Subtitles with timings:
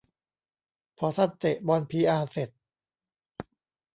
[0.97, 2.49] พอท่านเตะบอลพีอาร์เสร็จ